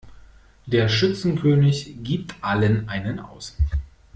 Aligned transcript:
Der 0.65 0.89
Schützenkönig 0.89 1.97
gibt 2.01 2.33
allen 2.41 2.89
einen 2.89 3.19
aus. 3.19 3.55